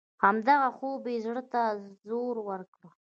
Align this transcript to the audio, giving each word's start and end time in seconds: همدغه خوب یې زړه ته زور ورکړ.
همدغه 0.23 0.69
خوب 0.77 1.01
یې 1.11 1.17
زړه 1.25 1.43
ته 1.51 1.61
زور 2.07 2.35
ورکړ. 2.49 2.83